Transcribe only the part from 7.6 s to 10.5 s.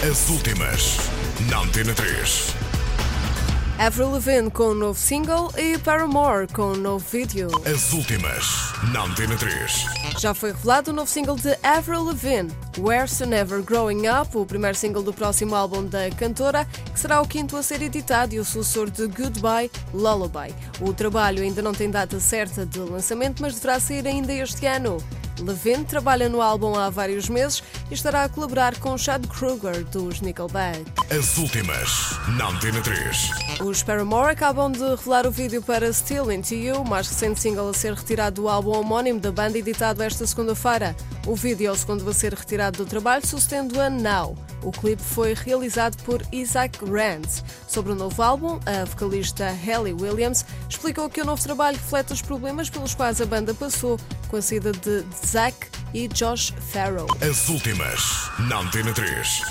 As últimas, na Antena 3. Já